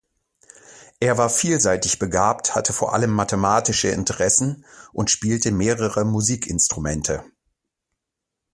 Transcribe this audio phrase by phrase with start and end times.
[0.99, 7.23] Er war vielseitig begabt, hatte vor allem mathematische Interessen und spielte mehrere Musikinstrumente.